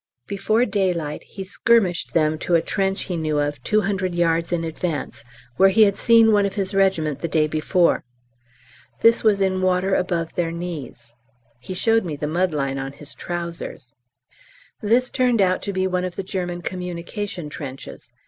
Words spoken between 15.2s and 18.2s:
out to be one of the German communication trenches.